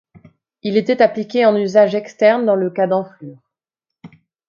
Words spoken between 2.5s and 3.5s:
le cas d'enflures.